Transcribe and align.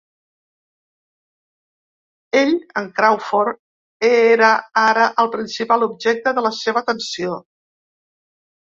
Ell, 2.41 2.55
en 2.83 2.89
Crawford, 3.01 3.61
era 4.11 4.51
ara 4.87 5.07
el 5.27 5.33
principal 5.39 5.91
objecte 5.93 6.37
de 6.41 6.47
la 6.49 6.55
seva 6.65 6.87
atenció. 6.87 7.41